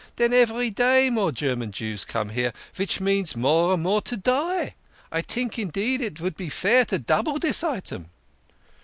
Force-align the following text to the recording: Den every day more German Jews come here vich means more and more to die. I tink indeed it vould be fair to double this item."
Den 0.15 0.33
every 0.33 0.71
day 0.71 1.11
more 1.11 1.31
German 1.31 1.71
Jews 1.71 2.05
come 2.05 2.29
here 2.29 2.53
vich 2.73 2.99
means 2.99 3.35
more 3.35 3.71
and 3.75 3.83
more 3.83 4.01
to 4.01 4.17
die. 4.17 4.73
I 5.11 5.21
tink 5.21 5.59
indeed 5.59 6.01
it 6.01 6.17
vould 6.17 6.35
be 6.35 6.49
fair 6.49 6.85
to 6.85 6.97
double 6.97 7.37
this 7.37 7.63
item." 7.63 8.09